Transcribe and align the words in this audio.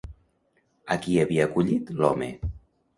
A 0.97 0.97
qui 1.05 1.19
havia 1.27 1.47
acollit, 1.51 1.95
l'home? 2.03 2.35